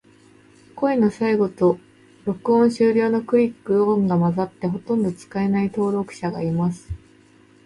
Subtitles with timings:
[0.75, 1.77] 声の最後と、
[2.25, 6.89] 録音終了のクリック音が混ざって、ほとんど使えない登録者がいます。